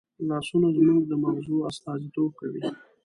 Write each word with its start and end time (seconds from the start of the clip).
لاسونه 0.29 0.67
زموږ 0.77 1.01
د 1.07 1.11
مغزو 1.23 1.57
استازیتوب 1.69 2.29
کوي 2.39 2.63